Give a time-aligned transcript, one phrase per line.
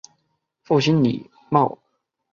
[0.63, 1.77] 父亲李晟。